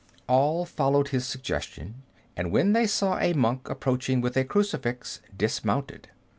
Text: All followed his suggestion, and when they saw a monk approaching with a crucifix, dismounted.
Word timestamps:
All 0.27 0.65
followed 0.65 1.09
his 1.09 1.27
suggestion, 1.27 2.01
and 2.35 2.51
when 2.51 2.73
they 2.73 2.87
saw 2.87 3.19
a 3.19 3.33
monk 3.33 3.69
approaching 3.69 4.19
with 4.19 4.35
a 4.35 4.43
crucifix, 4.43 5.21
dismounted. 5.37 6.09